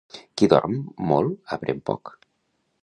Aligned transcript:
Qui 0.39 0.47
dorm 0.53 0.79
molt 1.11 1.55
aprèn 1.59 1.85
poc. 1.91 2.15